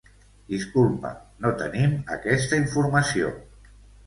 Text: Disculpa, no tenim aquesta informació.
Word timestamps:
Disculpa, 0.53 1.11
no 1.45 1.51
tenim 1.59 1.93
aquesta 2.17 2.61
informació. 2.63 3.31